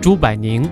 [0.00, 0.62] 朱百宁，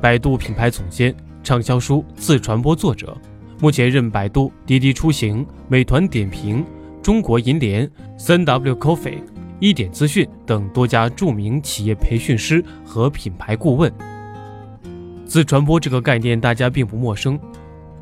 [0.00, 3.16] 百度品牌总监，畅销书《自传播》作者，
[3.60, 6.64] 目前任百度、滴滴出行、美团点评、
[7.00, 9.22] 中国银联、三 W Coffee、
[9.60, 13.90] 一点资讯等多家著名企业培训师和品牌顾问。
[15.24, 17.38] 自传播这个概念大家并不陌生，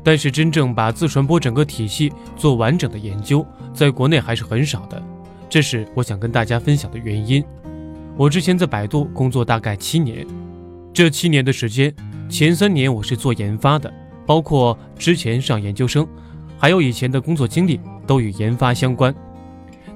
[0.03, 5.01] 但是真正把自传播整个体系做完整的研究，在国内还是很少的。
[5.47, 7.41] 这是我想跟大家分享的原因。
[8.15, 10.25] 我之前在百度工作大概七年，
[10.93, 11.91] 这七年的时间，
[12.29, 13.91] 前三年我是做研发的，
[14.23, 16.07] 包括之前上研究生，
[16.59, 19.13] 还有以前的工作经历都与研发相关。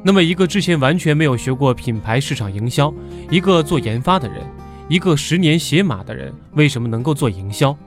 [0.02, 2.92] 那么，一个之前完全没有学过品牌市场营销，
[3.30, 4.42] 一个做研发的人。
[4.90, 7.78] 一个十年写码的人为什么能够做营销，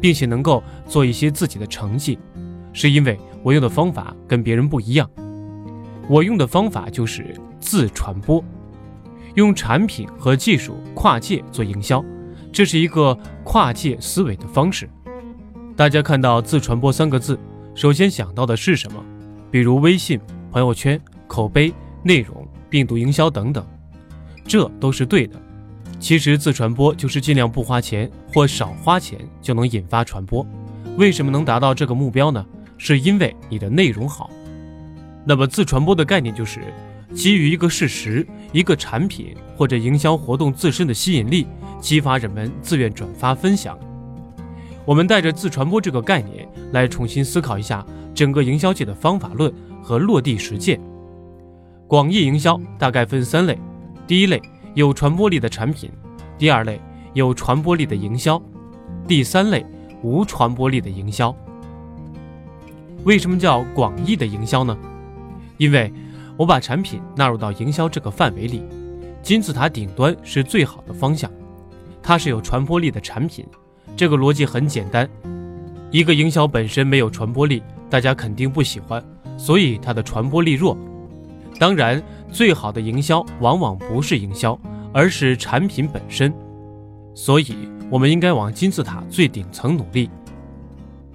[0.00, 2.16] 并且能够做一些自己的成绩？
[2.72, 5.10] 是因为我用的方法跟别人不一样。
[6.06, 8.44] 我用的方法就是自传播，
[9.34, 12.04] 用产品和技术跨界做营销，
[12.52, 14.88] 这是一个跨界思维的方式。
[15.76, 17.38] 大家看到“自传播”三个字，
[17.74, 19.02] 首先想到的是什么？
[19.50, 21.72] 比如微信、朋友圈、口碑、
[22.02, 23.66] 内容、病毒营销等等，
[24.44, 25.40] 这都是对的。
[25.98, 30.46] 其实自传播就是尽量不花钱或少花钱就能引发传播。
[30.96, 32.44] 为什么能达到这个目标呢？
[32.78, 34.30] 是因为你的内容好。
[35.24, 36.60] 那么自传播的概念就是
[37.14, 41.46] 基于一个事实、一个产品或者营销活动自身的吸引力，
[41.80, 43.78] 激发人们自愿转发分享。
[44.84, 47.84] 我们带着自传播这个概念来重新思考一下
[48.14, 50.80] 整个营销界的方法论和落地实践。
[51.86, 53.58] 广义营销大概分三类，
[54.06, 54.40] 第一类。
[54.74, 55.90] 有传播力的产品，
[56.38, 56.80] 第二类
[57.12, 58.40] 有传播力的营销，
[59.08, 59.66] 第三类
[60.00, 61.34] 无传播力的营销。
[63.02, 64.78] 为什么叫广义的营销呢？
[65.58, 65.92] 因为
[66.40, 68.62] 我把产品纳入到营销这个范围里，
[69.22, 71.30] 金字塔顶端是最好的方向，
[72.02, 73.44] 它是有传播力的产品。
[73.94, 75.06] 这个逻辑很简单，
[75.90, 79.04] 一个营销本身没有传播力，大家肯定不喜欢，
[79.36, 80.74] 所以它的传播力弱。
[81.58, 84.58] 当然，最好的营销往往不是营销，
[84.94, 86.32] 而是产品本身。
[87.14, 87.54] 所以，
[87.90, 90.08] 我们应该往金字塔最顶层努力。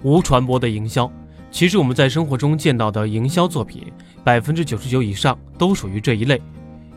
[0.04, 1.10] 无传播的营销，
[1.56, 3.90] 其实我们在生活中见到的营销作品，
[4.22, 6.38] 百分之九十九以上都属于这一类，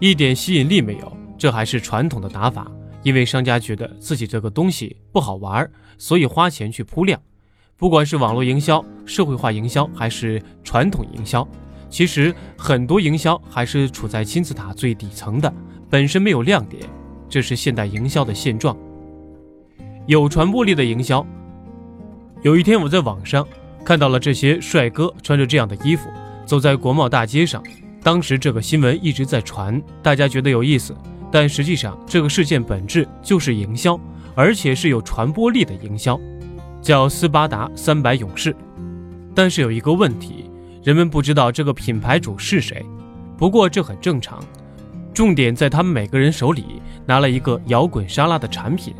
[0.01, 1.17] 一点吸引力没有。
[1.37, 2.69] 这还是传统的打法，
[3.01, 5.65] 因为商家觉得自己这个东西不好玩，
[5.97, 7.17] 所以花钱去铺量。
[7.77, 11.47] 不管是网络营销、社会化营销，还是传统营销。
[11.89, 15.53] 其实很多营销还是处在金字塔最底层的，
[15.89, 16.83] 本身没有亮点，
[17.29, 18.77] 这是现代营销的现状。
[20.05, 21.25] 有传播力的营销。
[22.41, 23.47] 有一天我在网上
[23.83, 26.09] 看到了这些帅哥穿着这样的衣服
[26.45, 27.63] 走在国贸大街上，
[28.03, 30.95] 当时这个新闻一直在传，大家觉得有意思，
[31.31, 33.99] 但实际上这个事件本质就是营销，
[34.35, 36.19] 而且是有传播力的营销，
[36.81, 38.55] 叫斯巴达三百勇士。
[39.33, 40.45] 但是有一个问题。
[40.81, 42.83] 人们不知道这个品牌主是谁，
[43.37, 44.41] 不过这很正常。
[45.13, 48.95] 重点在他们每个人手里拿了一个摇滚沙拉的产品，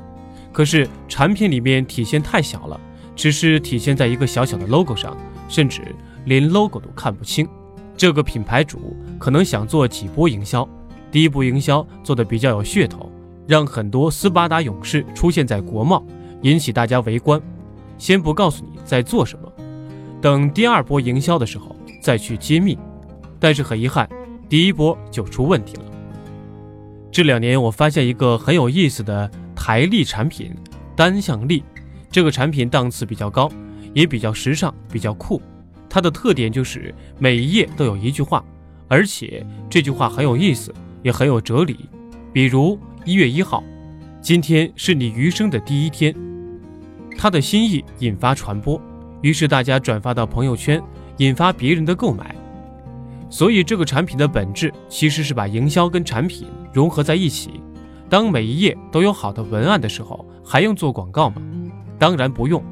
[0.52, 2.80] 可是产品里面体现太小了，
[3.20, 5.14] 只是体现在一个小小的 logo 上，
[5.50, 5.82] 甚至
[6.24, 7.46] 连 logo 都看不清。
[7.98, 10.66] 这个品牌主可能想做几波营销，
[11.12, 13.12] 第一步营销做的比较有噱头，
[13.46, 16.02] 让很多斯巴达勇士出现在国贸，
[16.44, 17.42] 引起大家围观。
[17.98, 19.52] 先不告诉你在做什么。
[20.22, 22.80] 等第二波营销的时候再去揭秘，
[23.38, 24.08] 但是很遗憾，
[24.48, 25.84] 第一波就出问题了。
[27.12, 30.56] 这两年我发现一个很有意思的台历产品——
[30.96, 31.66] 单向历，
[32.12, 33.50] 这个产品档次比较高，
[33.94, 35.42] 也比较时尚，比较酷。
[35.88, 38.44] 它的特点就是每一页都有一句话，
[38.88, 41.90] 而且这句话很有意思，也很有哲理。
[42.32, 43.64] 比如一月一号，
[44.22, 46.16] 今天是你余生的第一天，
[47.18, 48.80] 它的心意引发传播。
[49.22, 50.82] 于是大家转发到朋友圈，
[51.18, 52.36] 引发别人的购买。
[53.30, 57.62] 所以这个产品的本质其实是把营销跟产品融合在一起。
[58.10, 61.42] 当每一页都有好的文案的时候，还用做广告吗？
[62.00, 62.64] 当然不用。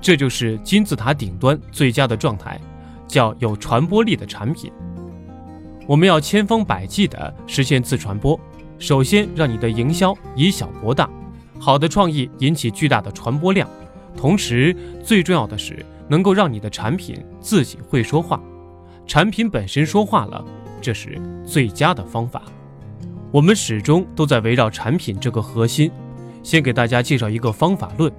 [0.00, 2.60] 这就是金字塔顶端最佳的状态，
[3.06, 4.72] 叫有传播力的产品。
[5.86, 8.38] 我们要千方百计地实现自传播。
[8.78, 11.10] 首先让你的营销以小博大，
[11.58, 13.68] 好的创意引起巨大的传播量。
[14.16, 15.84] 同时最重要的是。
[16.08, 18.40] 能够让你的产品自己会说话，
[19.08, 20.44] 产品本身说话了，
[20.80, 22.42] 这是最佳的方法。
[23.32, 25.90] 我们始终都在围绕产品这个核心。
[26.44, 28.12] 先给大家介绍一个方法论。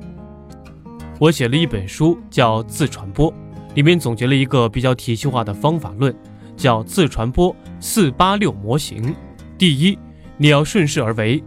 [1.19, 3.34] 我写了一本书叫《自传播》，
[3.74, 6.16] 里面总结了一个比较体系化的方法论，
[6.56, 9.16] 叫自传播四八六模型。
[9.58, 9.98] 第一，
[10.38, 11.44] 你要顺势而为，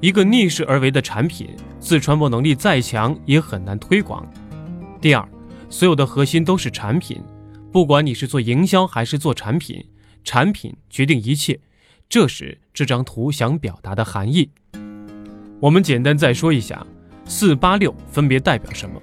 [0.00, 4.28] 一个逆势而为的产品，自传播能力再强也很难推广。
[5.00, 5.28] 第二，
[5.70, 7.22] 所有的核心都是产品，
[7.70, 9.84] 不管你是做营销还是做产品，
[10.24, 11.60] 产品决定一切，
[12.08, 14.50] 这是这张图想表达的含义。
[15.60, 16.84] 我们简单再说一下，
[17.24, 19.00] 四八六分别代表什么？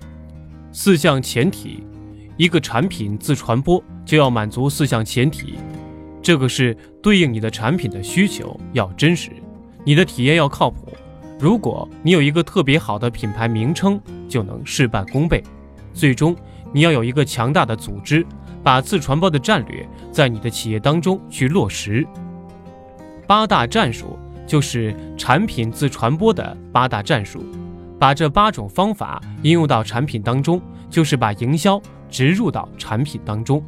[0.71, 1.83] 四项前提，
[2.37, 5.55] 一个产品自传播就要满足四项前提，
[6.21, 9.31] 这个是对应你的产品的需求要真实。
[9.83, 10.87] 你的体验要靠谱。
[11.39, 15.41] 如果你有一个特别好的品牌名称，就能事半功倍。
[15.93, 16.35] 最终，
[16.73, 18.25] 你要有一个强大的组织，
[18.61, 22.05] 把自传播的战略在你的企业当中去落实。
[23.25, 27.43] 八大战术就是产品自传播的八大战术，
[27.99, 30.59] 把这八种方法应用到产品当中，
[30.89, 31.79] 就是把营销
[32.09, 33.63] 植入到产品当中。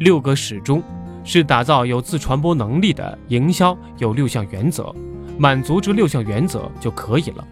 [0.00, 0.82] 六个始终。
[1.28, 4.94] 是打造有自传播能力的营销，有六项原则，
[5.36, 7.44] 满足这六项原则就可以了。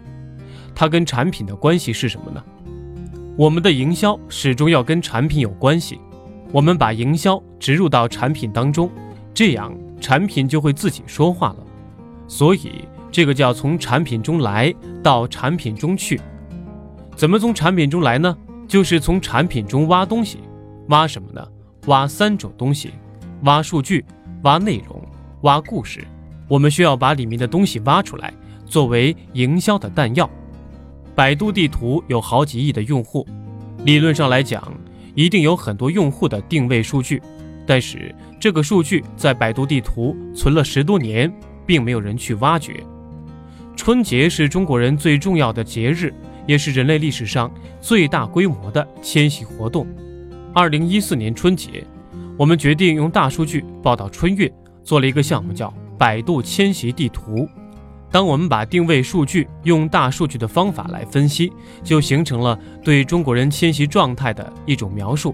[0.73, 2.41] 它跟产品的关系是什么呢？
[3.37, 5.99] 我们的营销始终要跟产品有关系，
[6.53, 8.89] 我们把营销植入到产品当中，
[9.33, 11.57] 这样产品就会自己说话了。
[12.29, 16.19] 所以这个叫从产品中来到产品中去。
[17.15, 18.37] 怎么从产品中来呢？
[18.67, 20.39] 就是从产品中挖东西，
[20.89, 21.41] 挖什么呢？
[21.85, 22.91] 挖三种东西。
[23.43, 24.03] 挖数据，
[24.43, 25.01] 挖内容，
[25.43, 26.05] 挖故事，
[26.49, 28.33] 我们需要把里面的东西挖出来，
[28.65, 30.29] 作为营销的弹药。
[31.15, 33.25] 百度地图有好几亿的用户，
[33.85, 34.61] 理论上来讲，
[35.13, 37.21] 一定有很多用户的定位数据，
[37.65, 41.33] 但是这个数据在百度地图存了十多年，
[41.65, 42.83] 并没有人去挖掘。
[43.75, 46.13] 春节是中国人最重要的节日，
[46.47, 47.51] 也是人类历史上
[47.81, 49.85] 最大规模的迁徙活动。
[50.53, 51.83] 二零一四年春节。
[52.37, 54.51] 我们决定用大数据报道春运，
[54.83, 57.47] 做了一个项目叫“百度迁徙地图”。
[58.11, 61.49] 当我们把定位数据用大数据的方法来分析，
[61.81, 65.33] 就形成了对中国人迁徙状态的一种描述。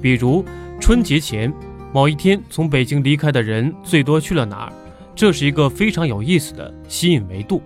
[0.00, 0.44] 比如
[0.78, 1.52] 春节前
[1.92, 4.72] 某一天从北京离开的人最多去了哪儿，
[5.18, 7.60] 这是一个非常有意思的吸引维度。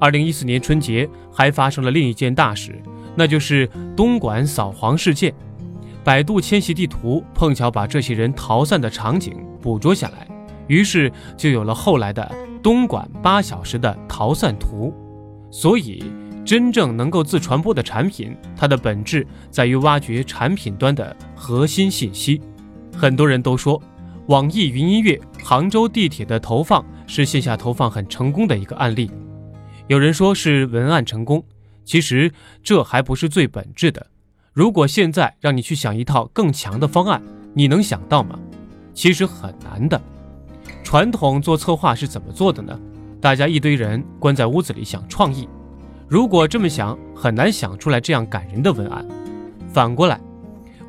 [0.00, 2.80] 二零一四年春节还发生了另一件大事，
[3.14, 5.34] 那就是东莞扫黄事件。
[6.02, 10.26] 百度迁徙地图碰巧把这些人逃散的场景捕捉下来，
[10.66, 14.94] 于是就有了后来的东莞八小时的逃散图。
[15.50, 16.02] 所以，
[16.42, 22.40] 真正能够自传播的产品，它的本质在于挖掘产品端的核心信息。
[22.96, 23.78] 很多人都说，
[24.28, 29.10] 网易云音乐杭州地铁的投放是线下投放很成功的一个案例。
[29.88, 31.44] 有人说是文案成功，
[31.84, 34.06] 其实这还不是最本质的。
[34.52, 37.20] 如果现在让你去想一套更强的方案，
[37.54, 38.38] 你能想到吗？
[38.94, 40.00] 其实很难的。
[40.84, 42.78] 传统做策划是怎么做的呢？
[43.20, 45.48] 大家一堆人关在屋子里想创意，
[46.08, 49.06] 如果这么想，很难想出来这样感人的文案。
[49.72, 50.20] 反过来，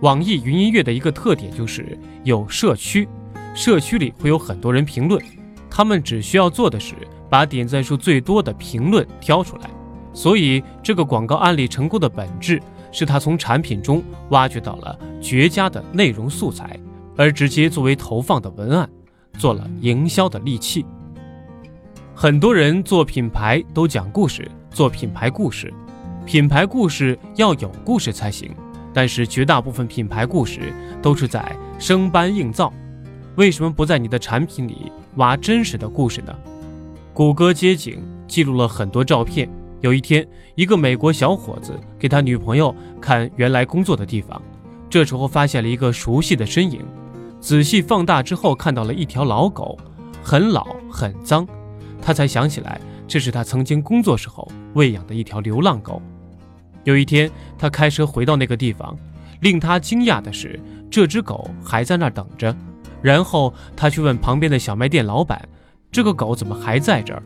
[0.01, 3.07] 网易云音乐的一个特点就是有社区，
[3.53, 5.23] 社区里会有很多人评论，
[5.69, 6.95] 他们只需要做的是
[7.29, 9.69] 把点赞数最多的评论挑出来。
[10.13, 12.61] 所以这个广告案例成功的本质。
[12.95, 16.79] 是他从产品中挖掘到了绝佳的内容素材，
[17.17, 18.87] 而直接作为投放的文案，
[19.35, 20.85] 做了营销的利器。
[22.13, 25.73] 很多人做品牌都讲故事，做品牌故事，
[26.23, 28.51] 品牌故事要有故事才行。
[28.93, 32.71] 但是绝大部分品牌故事都是在生搬硬造，
[33.35, 36.35] 为什么不在你的产品里挖真实的故事呢？
[37.13, 39.49] 谷歌街景记录了很多照片。
[39.81, 40.25] 有一天，
[40.55, 44.41] 一个美国小伙子给他女朋友看原来工作的地方，
[44.89, 46.79] 这时候发现了一个熟悉的身影。
[47.39, 49.77] 仔细放大之后，看到了一条老狗，
[50.23, 51.45] 很老很脏。
[52.01, 56.01] 他才想起来，这是他曾经工作时候喂养的一条流浪狗。
[56.83, 58.95] 有一天，他开车回到那个地方，
[59.41, 60.59] 令他惊讶的是，
[60.89, 62.55] 这只狗还在那儿等着。
[63.03, 65.47] 然后他去问旁边的小卖店老板
[65.91, 67.21] ：“这个狗怎么还在这儿？”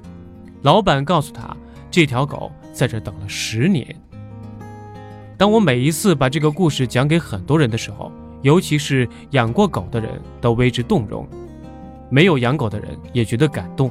[0.63, 1.55] 老板告诉他。
[1.89, 3.95] 这条狗在这等了十年。
[5.37, 11.25] 当我每一次把这个故事讲给很多人的时候，尤其是养过狗的人，都为之动容；
[12.09, 13.89] 没有养狗的人也觉得感动，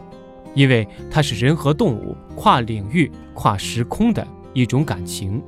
[0.54, 5.42] 因为它是人和动物跨领域、跨时空的一种感情。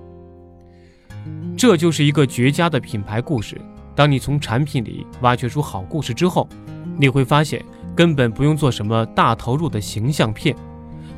[1.57, 3.61] 这就是一个绝佳的品牌故事。
[3.99, 6.49] 当你从产品里挖掘出好故事之后，
[6.97, 7.61] 你会发现
[7.97, 10.55] 根本不用做什么大投入的形象片。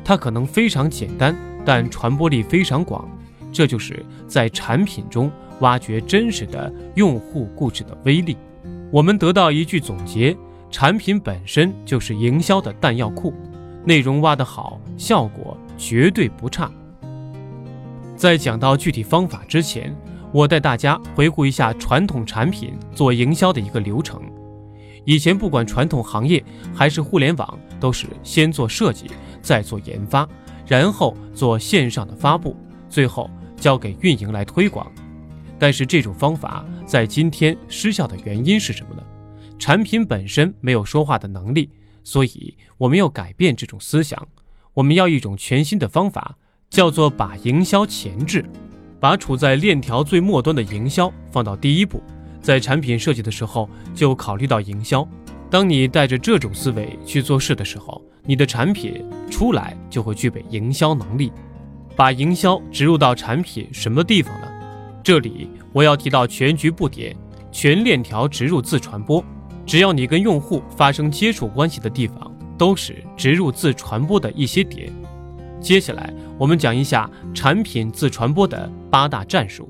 [0.03, 3.07] 它可能非常简单，但传播力非常广。
[3.51, 8.35] 这就是在产品中挖掘真实的用户故事的威力。
[8.91, 10.35] 我们得到一句总结：
[10.71, 13.31] 产品本身就是营销的弹药库，
[13.85, 16.71] 内容挖得好，效果绝对不差。
[18.15, 19.95] 在讲到具体方法之前，
[20.33, 24.21] 我带大家回顾一下传统产品做营销的一个流程。
[25.03, 29.07] 以前不管传统行业还是互联网，都是先做设计，
[29.41, 30.27] 再做研发，
[30.65, 32.55] 然后做线上的发布，
[32.89, 34.89] 最后交给运营来推广。
[35.59, 39.03] 但是这种方法在今天失效的原因是什么呢？
[39.59, 41.69] 产品本身没有说话的能力，
[42.03, 44.27] 所以我们要改变这种思想。
[44.73, 46.37] 我们要一种全新的方法，
[46.69, 48.45] 叫做把营销前置，
[49.01, 52.03] 把处在链条最末端的营销放到第一步，
[52.39, 55.05] 在产品设计的时候就考虑到营销。
[55.49, 61.31] 当你带着这种思维去做事的时候，你的产品出来就会具备营销能力。
[61.95, 64.47] 把营销植入到产品什么地方呢？
[65.03, 67.15] 这里我要提到全局不点，
[67.51, 69.23] 全链条植入自传播。
[69.65, 74.93] 只要你跟用户发生接触关系的地方，都是植入自传播的一些点。
[75.59, 79.67] 接下来我们讲一下产品自传播的八大战术。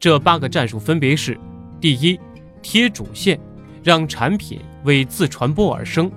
[0.00, 1.38] 这八个战术分别是：
[1.80, 2.18] 第一，
[2.60, 3.38] 贴主线，
[3.84, 6.10] 让产品为自传播而生；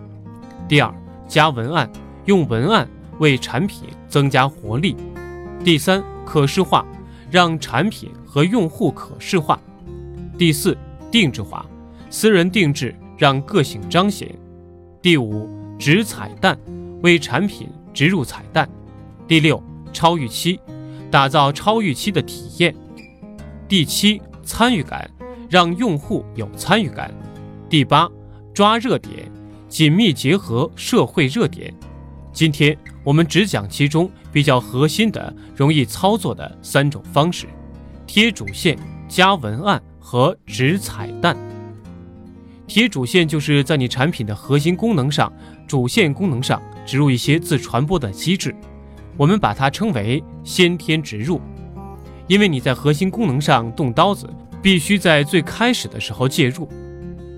[0.67, 0.91] 第二，
[1.27, 1.87] 加文案，
[2.25, 2.87] 用文案
[3.19, 4.95] 为产品增加活力；
[5.63, 6.83] 第三，可视化。
[7.31, 9.59] 让产品和用户可视化。
[10.37, 10.77] 第四，
[11.11, 11.65] 定制化，
[12.09, 14.33] 私人定制让个性彰显。
[15.01, 16.57] 第五，植彩蛋，
[17.01, 18.69] 为产品植入彩蛋。
[19.27, 20.57] 第六，超预期，
[21.15, 22.75] 打造超预期的体验。
[23.69, 25.09] 第七，参与感，
[25.49, 27.09] 让用户有参与感。
[27.69, 28.09] 第八，
[28.53, 29.31] 抓热点，
[29.69, 31.73] 紧密结合社会热点。
[32.33, 37.47] 今天我们只讲其中比较核心的、容易操作的三种方式：
[38.05, 41.37] 贴主线、加文案和植彩蛋。
[42.67, 45.31] 贴主线就是在你产品的核心功能上、
[45.65, 48.53] 主线功能上植入一些自传播的机制，
[49.17, 51.39] 我们把它称为先天植入。
[52.27, 54.27] 因为你在核心功能上动刀子，
[54.61, 56.67] 必须在最开始的时候介入。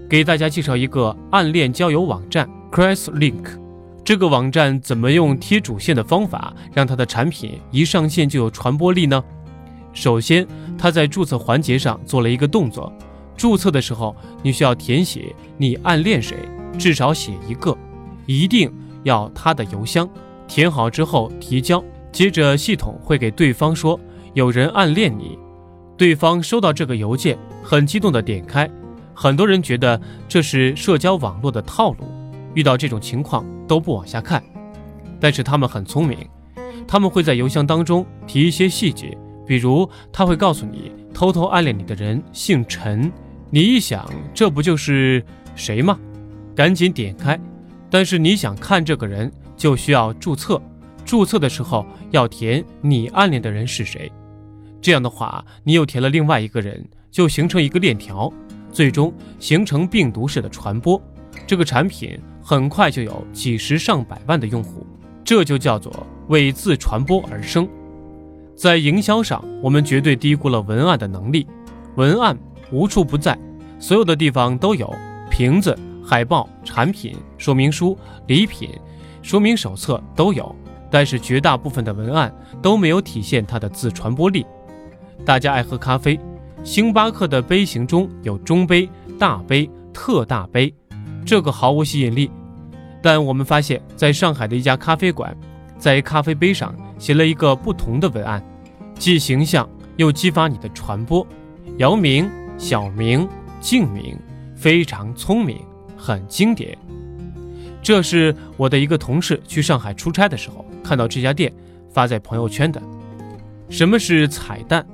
[0.09, 3.59] 给大家介绍一个暗恋交友网站 CrossLink。
[4.05, 9.21] 这个网站怎么用贴主线的方法，让它的产品一上线就有传播力呢？
[9.91, 12.93] 首先，它在注册环节上做了一个动作。
[13.35, 16.37] 注册的时候，你需要填写你暗恋谁，
[16.79, 17.77] 至少写一个，
[18.25, 18.71] 一定
[19.03, 20.07] 要他的邮箱。
[20.47, 23.99] 填好之后提交，接着系统会给对方说
[24.33, 25.37] 有人暗恋你。
[25.97, 28.69] 对方收到这个邮件，很激动的点开。
[29.13, 32.05] 很多人觉得这是社交网络的套路。
[32.53, 34.43] 遇到这种情况都不往下看，
[35.19, 36.17] 但是他们很聪明，
[36.87, 43.11] 他们会在邮箱当中提一些细节，比如他会告诉你偷偷暗恋你的人姓陈，
[43.51, 45.23] 你一想这不就是
[45.55, 45.99] 谁吗？
[46.55, 47.39] 赶紧点开，
[47.91, 50.61] 但是你想看这个人就需要注册，
[51.03, 54.09] 注册的时候要填你暗恋的人是谁，
[54.79, 58.31] 这样的话你又填了另外一个人，就形成一个链条，
[58.71, 61.01] 最终形成病毒式的传播，
[61.45, 62.17] 这个产品。
[62.49, 64.87] 很快就有几十上百万的用户，
[65.21, 65.91] 这就叫做
[66.29, 67.67] 为自传播而生。
[68.55, 71.45] 在营销上，我们绝对低估了文案的能力。
[71.97, 72.37] 文案
[72.71, 73.37] 无处不在，
[73.79, 74.89] 所有的地方都有，
[75.29, 77.97] 瓶子、海报、产品说明书、
[78.27, 78.69] 礼品、
[79.27, 80.55] 说明手册都有，
[80.89, 84.45] 但是绝大部分的文案都没有体现它的自传播力。
[85.25, 86.17] 大家爱喝咖啡，
[86.63, 90.73] 星巴克的杯型中有中杯、大杯、特大杯。
[91.25, 92.31] 这个毫无吸引力，
[93.03, 95.35] 但我们发现，在上海的一家咖啡馆，
[95.77, 98.41] 在咖啡杯上写了一个不同的文案，
[98.97, 99.67] 既形象
[99.97, 101.27] 又激发你的传播。
[101.79, 103.27] 姚明、小明、
[103.59, 104.17] 静明，
[104.55, 105.59] 非常聪明，
[105.97, 106.77] 很经典。
[107.81, 111.53] 这是我的一个同事去上海出差的时候看到这家店
[111.89, 112.81] 发在朋友圈的。
[113.69, 114.85] 什么是彩蛋？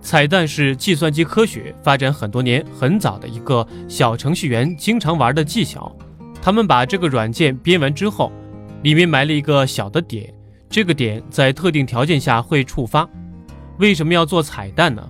[0.00, 5.94] 彩蛋是计算机科学发展很多年、很早的一个小程序员经常玩的技巧。
[6.42, 8.32] 他们把这个软件编完之后，
[8.82, 10.34] 里面埋了一个小的点，
[10.68, 13.08] 这个点在特定条件下会触发。
[13.78, 15.08] 为什么要做彩蛋呢？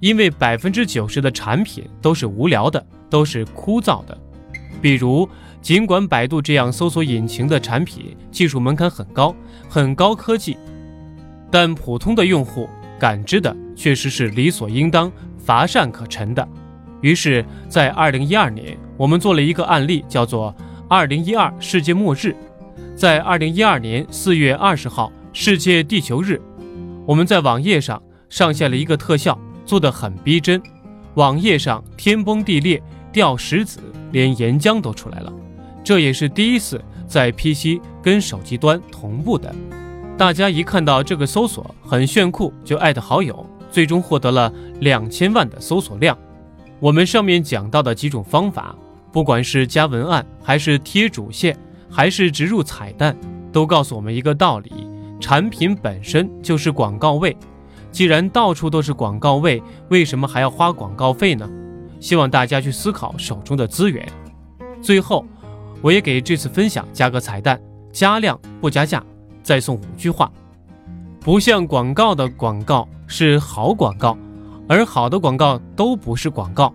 [0.00, 4.18] 因为百分之九十的产品都是无聊的，都是枯燥的。
[4.82, 5.26] 比如，
[5.62, 9.34] 尽管百度这样搜索引擎的产品技术门槛很高、
[9.68, 10.58] 很高科技，
[11.50, 12.68] 但普通的用户。
[12.98, 16.46] 感知的确实是理所应当、乏善可陈的。
[17.00, 20.54] 于是，在二零一二年，我们做了一个案例，叫做
[20.88, 22.36] “二零一二世界末日”。
[22.94, 26.40] 在二零一二年四月二十号，世界地球日，
[27.04, 29.36] 我们在网页上上线了一个特效，
[29.66, 30.62] 做得很逼真。
[31.14, 32.80] 网页上天崩地裂、
[33.12, 33.80] 掉石子，
[34.12, 35.32] 连岩浆都出来了。
[35.82, 39.52] 这也是第一次在 PC 跟手机端同步的。
[40.16, 46.16] 大家一看到这个搜索很炫酷，就艾特好友，最终获得了两千万的搜索量。
[46.78, 48.76] 我们上面讲到的几种方法，
[49.10, 51.56] 不管是加文案，还是贴主线，
[51.90, 53.16] 还是植入彩蛋，
[53.50, 54.70] 都告诉我们一个道理：
[55.18, 57.36] 产品本身就是广告位。
[57.90, 61.48] 既然到处都是广告位，为什么还要花广告费呢？
[62.02, 64.06] 希望大家去思考手中的资源。
[64.82, 65.24] 最后，
[65.80, 67.58] 我也给这次分享加个彩蛋：
[67.92, 69.02] 加量不加价。
[69.42, 70.30] 再送五句话：
[71.20, 74.18] 不像广告的广告是好广告，
[74.68, 76.74] 而好的广告都不是广告。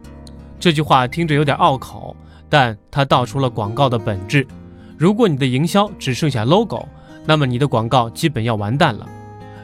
[0.60, 2.16] 这句话听着有点拗口，
[2.50, 4.48] 但它道出了广告的本质。
[4.98, 6.88] 如果你的营销只剩下 logo，
[7.26, 9.08] 那么你的广告基本要完蛋了。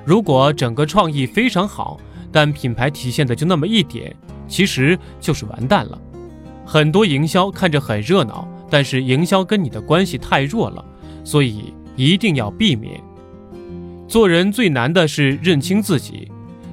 [0.06, 1.98] 如果整个创意非常好，
[2.34, 4.14] 但品牌体现的就那么一点，
[4.50, 5.98] 其实就是完蛋了。
[6.66, 10.84] 很多营销看着很热闹，但是营销跟你的关系太弱了，
[11.24, 11.74] 所以。
[11.96, 13.00] 一定要避免。
[14.08, 16.28] 做人最难的是认清自己，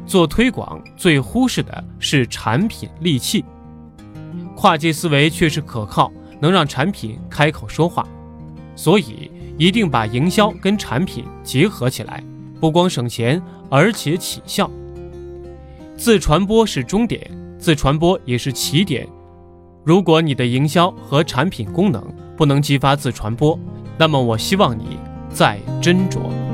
[0.07, 3.45] 做推广最忽视的是产品利器。
[4.57, 8.09] 跨界思维确实可靠，能让产品开口说话。
[8.75, 12.25] 所以一定把营销跟产品结合起来，
[12.59, 14.71] 不光省钱，而且起效。
[16.00, 17.21] 自传播是终点，
[17.59, 19.07] 自传播也是起点。
[19.85, 22.02] 如果你的营销和产品功能
[22.38, 23.59] 不能激发自传播，
[23.99, 24.97] 那么我希望你。
[25.28, 26.50] 再斟酌。